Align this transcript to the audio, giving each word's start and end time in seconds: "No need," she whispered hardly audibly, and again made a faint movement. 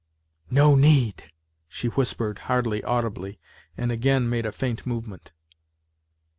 "No 0.63 0.73
need," 0.73 1.25
she 1.69 1.87
whispered 1.89 2.39
hardly 2.49 2.83
audibly, 2.83 3.37
and 3.77 3.91
again 3.91 4.27
made 4.31 4.47
a 4.47 4.51
faint 4.51 4.83
movement. 4.83 5.31